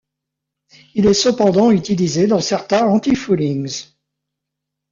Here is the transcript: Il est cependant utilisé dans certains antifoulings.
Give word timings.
Il 0.95 1.05
est 1.05 1.13
cependant 1.13 1.69
utilisé 1.69 2.25
dans 2.25 2.39
certains 2.41 2.87
antifoulings. 2.87 3.93